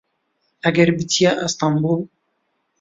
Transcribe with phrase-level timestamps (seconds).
[0.63, 2.01] ئەگەر پچیە ئەستەمبول